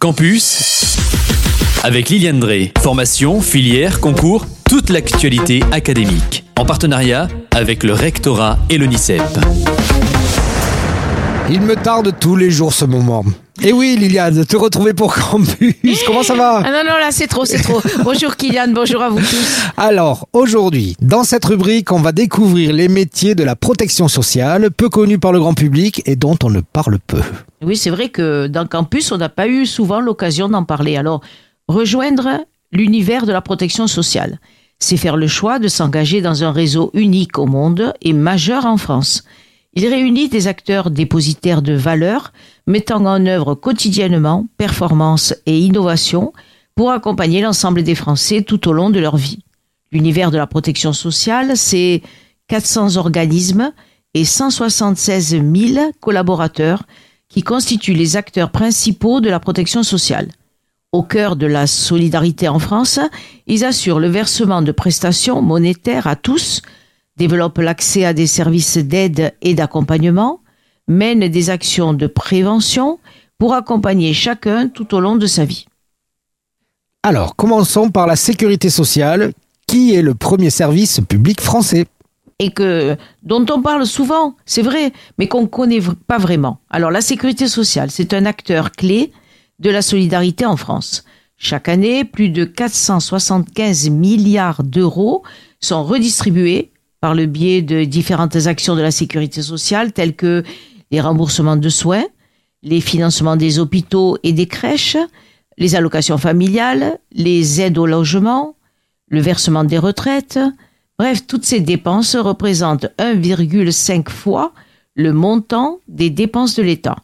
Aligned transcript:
Campus 0.00 0.96
avec 1.82 2.08
Liliane 2.08 2.40
Drey. 2.40 2.72
Formation, 2.80 3.40
filière, 3.40 4.00
concours, 4.00 4.46
toute 4.68 4.90
l'actualité 4.90 5.62
académique. 5.72 6.44
En 6.58 6.64
partenariat 6.64 7.28
avec 7.54 7.84
le 7.84 7.92
rectorat 7.92 8.58
et 8.70 8.78
l'ONICEP. 8.78 9.22
Il 11.50 11.60
me 11.60 11.76
tarde 11.76 12.14
tous 12.18 12.36
les 12.36 12.50
jours 12.50 12.72
ce 12.72 12.84
moment. 12.84 13.24
Et 13.62 13.72
oui, 13.72 13.96
Liliane, 13.96 14.44
te 14.44 14.56
retrouver 14.56 14.92
pour 14.92 15.14
Campus. 15.14 15.74
Comment 16.06 16.22
ça 16.22 16.34
va 16.34 16.62
Ah 16.64 16.70
non, 16.70 16.90
non, 16.90 16.98
là, 16.98 17.10
c'est 17.10 17.26
trop, 17.26 17.44
c'est 17.44 17.60
trop. 17.62 17.80
bonjour 18.04 18.36
Kylian, 18.36 18.68
bonjour 18.68 19.02
à 19.02 19.08
vous 19.08 19.18
tous. 19.18 19.64
Alors, 19.78 20.28
aujourd'hui, 20.34 20.94
dans 21.00 21.24
cette 21.24 21.44
rubrique, 21.44 21.90
on 21.90 22.00
va 22.00 22.12
découvrir 22.12 22.72
les 22.72 22.88
métiers 22.88 23.34
de 23.34 23.44
la 23.44 23.56
protection 23.56 24.08
sociale, 24.08 24.70
peu 24.70 24.90
connus 24.90 25.18
par 25.18 25.32
le 25.32 25.38
grand 25.38 25.54
public 25.54 26.02
et 26.04 26.16
dont 26.16 26.36
on 26.42 26.50
ne 26.50 26.60
parle 26.60 26.98
peu. 26.98 27.20
Oui, 27.62 27.76
c'est 27.76 27.90
vrai 27.90 28.10
que 28.10 28.46
dans 28.46 28.66
Campus, 28.66 29.10
on 29.10 29.16
n'a 29.16 29.30
pas 29.30 29.48
eu 29.48 29.64
souvent 29.64 30.00
l'occasion 30.00 30.48
d'en 30.48 30.64
parler. 30.64 30.96
Alors, 30.96 31.22
rejoindre 31.66 32.44
l'univers 32.72 33.24
de 33.24 33.32
la 33.32 33.40
protection 33.40 33.86
sociale, 33.86 34.38
c'est 34.78 34.98
faire 34.98 35.16
le 35.16 35.28
choix 35.28 35.58
de 35.58 35.68
s'engager 35.68 36.20
dans 36.20 36.44
un 36.44 36.52
réseau 36.52 36.90
unique 36.92 37.38
au 37.38 37.46
monde 37.46 37.94
et 38.02 38.12
majeur 38.12 38.66
en 38.66 38.76
France. 38.76 39.24
Il 39.78 39.86
réunit 39.86 40.30
des 40.30 40.46
acteurs 40.46 40.90
dépositaires 40.90 41.60
de 41.60 41.74
valeurs, 41.74 42.32
mettant 42.66 43.04
en 43.04 43.26
œuvre 43.26 43.54
quotidiennement 43.54 44.46
performance 44.56 45.34
et 45.44 45.58
innovation 45.58 46.32
pour 46.74 46.90
accompagner 46.90 47.42
l'ensemble 47.42 47.82
des 47.82 47.94
Français 47.94 48.40
tout 48.40 48.68
au 48.68 48.72
long 48.72 48.88
de 48.88 48.98
leur 48.98 49.18
vie. 49.18 49.40
L'univers 49.92 50.30
de 50.30 50.38
la 50.38 50.46
protection 50.46 50.94
sociale, 50.94 51.58
c'est 51.58 52.00
400 52.48 52.96
organismes 52.96 53.70
et 54.14 54.24
176 54.24 55.42
000 55.42 55.92
collaborateurs 56.00 56.84
qui 57.28 57.42
constituent 57.42 57.92
les 57.92 58.16
acteurs 58.16 58.50
principaux 58.50 59.20
de 59.20 59.28
la 59.28 59.40
protection 59.40 59.82
sociale. 59.82 60.28
Au 60.92 61.02
cœur 61.02 61.36
de 61.36 61.46
la 61.46 61.66
solidarité 61.66 62.48
en 62.48 62.58
France, 62.58 62.98
ils 63.46 63.62
assurent 63.62 64.00
le 64.00 64.08
versement 64.08 64.62
de 64.62 64.72
prestations 64.72 65.42
monétaires 65.42 66.06
à 66.06 66.16
tous, 66.16 66.62
développe 67.16 67.58
l'accès 67.58 68.04
à 68.04 68.12
des 68.12 68.26
services 68.26 68.78
d'aide 68.78 69.34
et 69.42 69.54
d'accompagnement, 69.54 70.40
mène 70.88 71.28
des 71.28 71.50
actions 71.50 71.94
de 71.94 72.06
prévention 72.06 72.98
pour 73.38 73.54
accompagner 73.54 74.12
chacun 74.12 74.68
tout 74.68 74.94
au 74.94 75.00
long 75.00 75.16
de 75.16 75.26
sa 75.26 75.44
vie. 75.44 75.66
Alors, 77.02 77.36
commençons 77.36 77.90
par 77.90 78.06
la 78.06 78.16
sécurité 78.16 78.70
sociale, 78.70 79.32
qui 79.66 79.94
est 79.94 80.02
le 80.02 80.14
premier 80.14 80.50
service 80.50 81.00
public 81.00 81.40
français? 81.40 81.86
Et 82.38 82.50
que 82.50 82.96
dont 83.22 83.46
on 83.50 83.62
parle 83.62 83.86
souvent, 83.86 84.36
c'est 84.44 84.62
vrai, 84.62 84.92
mais 85.18 85.26
qu'on 85.26 85.42
ne 85.42 85.46
connaît 85.46 85.80
pas 86.06 86.18
vraiment. 86.18 86.58
Alors 86.68 86.90
la 86.90 87.00
sécurité 87.00 87.48
sociale, 87.48 87.90
c'est 87.90 88.12
un 88.12 88.26
acteur 88.26 88.72
clé 88.72 89.12
de 89.58 89.70
la 89.70 89.80
solidarité 89.82 90.44
en 90.44 90.56
France. 90.56 91.04
Chaque 91.38 91.68
année, 91.68 92.04
plus 92.04 92.28
de 92.28 92.44
475 92.44 93.88
milliards 93.90 94.62
d'euros 94.62 95.22
sont 95.60 95.84
redistribués 95.84 96.72
par 97.06 97.14
le 97.14 97.26
biais 97.26 97.62
de 97.62 97.84
différentes 97.84 98.34
actions 98.48 98.74
de 98.74 98.82
la 98.82 98.90
sécurité 98.90 99.40
sociale 99.40 99.92
telles 99.92 100.16
que 100.16 100.42
les 100.90 101.00
remboursements 101.00 101.54
de 101.54 101.68
soins, 101.68 102.02
les 102.64 102.80
financements 102.80 103.36
des 103.36 103.60
hôpitaux 103.60 104.18
et 104.24 104.32
des 104.32 104.48
crèches, 104.48 104.96
les 105.56 105.76
allocations 105.76 106.18
familiales, 106.18 106.98
les 107.12 107.60
aides 107.60 107.78
au 107.78 107.86
logement, 107.86 108.56
le 109.06 109.20
versement 109.20 109.62
des 109.62 109.78
retraites. 109.78 110.40
Bref, 110.98 111.28
toutes 111.28 111.44
ces 111.44 111.60
dépenses 111.60 112.16
représentent 112.16 112.88
1,5 112.98 114.10
fois 114.10 114.52
le 114.96 115.12
montant 115.12 115.78
des 115.86 116.10
dépenses 116.10 116.56
de 116.56 116.64
l'État. 116.64 116.96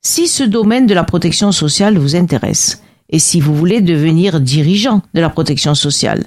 Si 0.00 0.26
ce 0.26 0.42
domaine 0.42 0.86
de 0.86 0.94
la 0.94 1.04
protection 1.04 1.52
sociale 1.52 1.98
vous 1.98 2.16
intéresse, 2.16 2.82
et 3.10 3.18
si 3.18 3.42
vous 3.42 3.54
voulez 3.54 3.82
devenir 3.82 4.40
dirigeant 4.40 5.02
de 5.12 5.20
la 5.20 5.28
protection 5.28 5.74
sociale, 5.74 6.24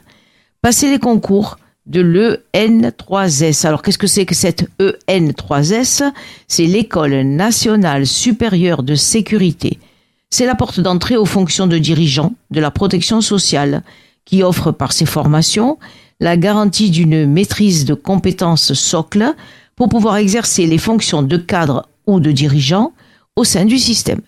passez 0.62 0.92
les 0.92 1.00
concours 1.00 1.58
de 1.86 2.02
l'EN3S. 2.02 3.66
Alors 3.66 3.82
qu'est-ce 3.82 3.98
que 3.98 4.08
c'est 4.08 4.26
que 4.26 4.36
cette 4.36 4.68
EN3S 4.80 6.04
C'est 6.48 6.66
l'École 6.66 7.22
nationale 7.22 8.08
supérieure 8.08 8.84
de 8.84 8.96
sécurité. 8.96 9.80
C'est 10.30 10.46
la 10.46 10.56
porte 10.56 10.80
d'entrée 10.80 11.18
aux 11.18 11.26
fonctions 11.26 11.68
de 11.68 11.78
dirigeant 11.78 12.34
de 12.52 12.60
la 12.60 12.72
protection 12.72 13.22
sociale 13.22 13.84
qui 14.26 14.44
offre 14.44 14.72
par 14.72 14.92
ses 14.92 15.06
formations 15.06 15.78
la 16.20 16.38
garantie 16.38 16.90
d'une 16.90 17.26
maîtrise 17.26 17.86
de 17.86 17.94
compétences 17.94 18.74
socles 18.74 19.34
pour 19.76 19.90
pouvoir 19.90 20.18
exercer 20.18 20.66
les 20.66 20.78
fonctions 20.78 21.22
de 21.22 21.38
cadre 21.38 21.88
ou 22.08 22.20
de 22.20 22.32
dirigeant 22.32 22.94
au 23.36 23.44
sein 23.44 23.66
du 23.66 23.78
système. 23.78 24.22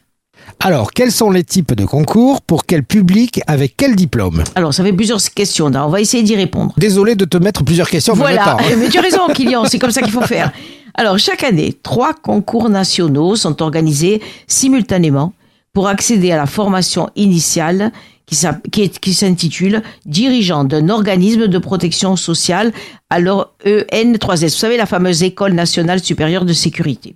Alors, 0.59 0.91
quels 0.91 1.11
sont 1.11 1.29
les 1.29 1.43
types 1.43 1.73
de 1.73 1.85
concours 1.85 2.41
Pour 2.41 2.65
quel 2.65 2.83
public 2.83 3.41
Avec 3.47 3.75
quel 3.77 3.95
diplôme? 3.95 4.43
Alors, 4.55 4.73
ça 4.73 4.83
fait 4.83 4.93
plusieurs 4.93 5.21
questions. 5.21 5.67
On 5.67 5.89
va 5.89 6.01
essayer 6.01 6.23
d'y 6.23 6.35
répondre. 6.35 6.73
Désolé 6.77 7.15
de 7.15 7.25
te 7.25 7.37
mettre 7.37 7.63
plusieurs 7.63 7.89
questions. 7.89 8.13
Voilà, 8.13 8.57
mais 8.77 8.89
tu 8.89 8.97
as 8.97 9.01
raison, 9.01 9.27
Kylian, 9.33 9.65
c'est 9.65 9.79
comme 9.79 9.91
ça 9.91 10.01
qu'il 10.01 10.11
faut 10.11 10.21
faire. 10.21 10.51
Alors, 10.95 11.19
chaque 11.19 11.43
année, 11.43 11.75
trois 11.83 12.13
concours 12.13 12.69
nationaux 12.69 13.35
sont 13.35 13.61
organisés 13.61 14.21
simultanément 14.47 15.33
pour 15.73 15.87
accéder 15.87 16.31
à 16.31 16.37
la 16.37 16.47
formation 16.47 17.09
initiale 17.15 17.91
qui 18.25 19.13
s'intitule 19.13 19.83
Dirigeant 20.05 20.63
d'un 20.63 20.89
organisme 20.89 21.47
de 21.47 21.57
protection 21.59 22.15
sociale, 22.15 22.73
alors 23.09 23.53
EN3S. 23.65 24.43
Vous 24.43 24.49
savez, 24.49 24.75
la 24.75 24.85
fameuse 24.85 25.23
École 25.23 25.53
nationale 25.53 26.03
supérieure 26.03 26.43
de 26.43 26.53
sécurité. 26.53 27.15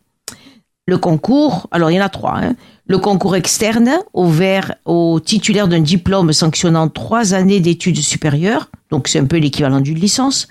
Le 0.87 0.97
concours, 0.97 1.67
alors 1.71 1.91
il 1.91 1.95
y 1.95 1.99
en 2.01 2.05
a 2.05 2.09
trois. 2.09 2.37
Hein. 2.37 2.55
Le 2.87 2.97
concours 2.97 3.35
externe, 3.35 3.91
ouvert 4.13 4.75
aux 4.85 5.19
titulaires 5.19 5.67
d'un 5.67 5.79
diplôme 5.79 6.33
sanctionnant 6.33 6.89
trois 6.89 7.33
années 7.33 7.59
d'études 7.59 7.99
supérieures, 7.99 8.69
donc 8.89 9.07
c'est 9.07 9.19
un 9.19 9.25
peu 9.25 9.37
l'équivalent 9.37 9.79
d'une 9.79 9.99
licence. 9.99 10.47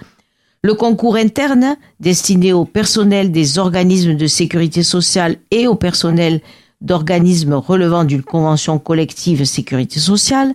Le 0.62 0.74
concours 0.74 1.16
interne, 1.16 1.76
destiné 2.00 2.52
au 2.52 2.64
personnel 2.64 3.32
des 3.32 3.58
organismes 3.58 4.14
de 4.14 4.26
sécurité 4.26 4.82
sociale 4.82 5.36
et 5.50 5.66
au 5.66 5.74
personnel 5.74 6.40
d'organismes 6.80 7.54
relevant 7.54 8.04
d'une 8.04 8.22
convention 8.22 8.78
collective 8.78 9.44
sécurité 9.44 10.00
sociale 10.00 10.54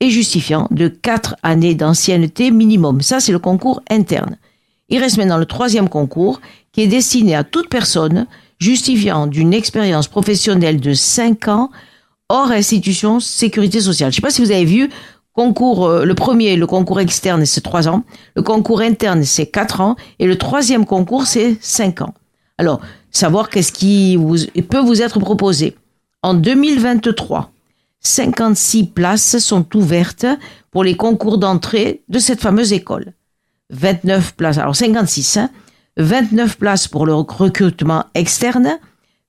et 0.00 0.08
justifiant 0.08 0.66
de 0.70 0.88
quatre 0.88 1.36
années 1.42 1.74
d'ancienneté 1.74 2.50
minimum. 2.50 3.02
Ça, 3.02 3.20
c'est 3.20 3.32
le 3.32 3.38
concours 3.38 3.82
interne. 3.90 4.36
Il 4.88 4.98
reste 4.98 5.18
maintenant 5.18 5.38
le 5.38 5.46
troisième 5.46 5.88
concours 5.88 6.40
qui 6.72 6.82
est 6.82 6.88
destiné 6.88 7.34
à 7.34 7.44
toute 7.44 7.68
personne 7.68 8.26
justifiant 8.60 9.26
d'une 9.26 9.54
expérience 9.54 10.06
professionnelle 10.06 10.80
de 10.80 10.94
cinq 10.94 11.48
ans 11.48 11.70
hors 12.28 12.52
institution 12.52 13.18
sécurité 13.18 13.80
sociale. 13.80 14.12
Je 14.12 14.18
ne 14.18 14.20
sais 14.20 14.22
pas 14.22 14.30
si 14.30 14.42
vous 14.42 14.52
avez 14.52 14.64
vu, 14.64 14.90
concours, 15.32 15.86
euh, 15.86 16.04
le 16.04 16.14
premier, 16.14 16.56
le 16.56 16.66
concours 16.66 17.00
externe, 17.00 17.44
c'est 17.44 17.60
trois 17.62 17.88
ans, 17.88 18.04
le 18.36 18.42
concours 18.42 18.80
interne, 18.80 19.24
c'est 19.24 19.46
quatre 19.46 19.80
ans, 19.80 19.96
et 20.18 20.26
le 20.26 20.38
troisième 20.38 20.86
concours, 20.86 21.26
c'est 21.26 21.56
cinq 21.60 22.02
ans. 22.02 22.14
Alors, 22.58 22.80
savoir 23.10 23.48
qu'est-ce 23.48 23.72
qui 23.72 24.16
vous, 24.16 24.36
peut 24.68 24.80
vous 24.80 25.02
être 25.02 25.18
proposé. 25.18 25.76
En 26.22 26.34
2023, 26.34 27.50
56 28.00 28.84
places 28.88 29.38
sont 29.38 29.66
ouvertes 29.76 30.26
pour 30.70 30.84
les 30.84 30.96
concours 30.96 31.38
d'entrée 31.38 32.02
de 32.08 32.18
cette 32.18 32.40
fameuse 32.40 32.72
école. 32.72 33.14
29 33.70 34.34
places, 34.34 34.58
alors 34.58 34.76
56, 34.76 35.38
29 36.00 36.50
hein. 36.50 36.54
places 36.58 36.88
pour 36.88 37.06
le 37.06 37.14
recrutement 37.14 38.04
externe, 38.14 38.78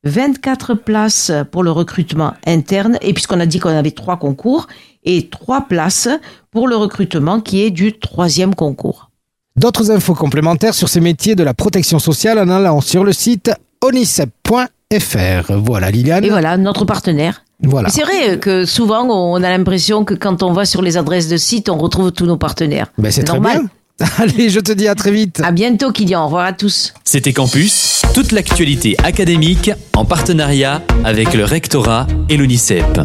24 0.03 0.73
places 0.73 1.31
pour 1.51 1.63
le 1.63 1.71
recrutement 1.71 2.33
interne, 2.45 2.97
et 3.01 3.13
puisqu'on 3.13 3.39
a 3.39 3.45
dit 3.45 3.59
qu'on 3.59 3.69
avait 3.69 3.91
trois 3.91 4.17
concours, 4.17 4.67
et 5.03 5.27
trois 5.27 5.61
places 5.61 6.09
pour 6.51 6.67
le 6.67 6.75
recrutement 6.75 7.39
qui 7.39 7.61
est 7.63 7.71
du 7.71 7.97
troisième 7.97 8.55
concours. 8.55 9.09
D'autres 9.55 9.91
infos 9.91 10.15
complémentaires 10.15 10.73
sur 10.73 10.89
ces 10.89 11.01
métiers 11.01 11.35
de 11.35 11.43
la 11.43 11.53
protection 11.53 11.99
sociale 11.99 12.39
en 12.39 12.49
allant 12.49 12.81
sur 12.81 13.03
le 13.03 13.11
site 13.11 13.51
onicep.fr. 13.81 15.53
Voilà 15.57 15.91
Liliane. 15.91 16.23
Et 16.23 16.29
voilà 16.29 16.57
notre 16.57 16.85
partenaire. 16.85 17.43
Voilà. 17.61 17.89
C'est 17.89 18.01
vrai 18.01 18.39
que 18.39 18.65
souvent 18.65 19.05
on 19.05 19.35
a 19.43 19.49
l'impression 19.49 20.03
que 20.05 20.13
quand 20.13 20.41
on 20.41 20.53
va 20.53 20.65
sur 20.65 20.81
les 20.81 20.97
adresses 20.97 21.27
de 21.27 21.37
sites, 21.37 21.69
on 21.69 21.77
retrouve 21.77 22.11
tous 22.11 22.25
nos 22.25 22.37
partenaires. 22.37 22.87
Ben 22.97 23.11
c'est 23.11 23.27
normal. 23.27 23.67
Allez, 24.17 24.49
je 24.49 24.59
te 24.59 24.71
dis 24.71 24.87
à 24.87 24.95
très 24.95 25.11
vite. 25.11 25.41
À 25.43 25.51
bientôt 25.51 25.91
Kylian, 25.91 26.23
au 26.23 26.25
revoir 26.25 26.45
à 26.45 26.53
tous. 26.53 26.93
C'était 27.03 27.33
Campus, 27.33 28.01
toute 28.13 28.31
l'actualité 28.31 28.95
académique 29.03 29.71
en 29.95 30.05
partenariat 30.05 30.81
avec 31.03 31.33
le 31.33 31.43
rectorat 31.43 32.07
et 32.29 32.37
l'ONICEP. 32.37 33.01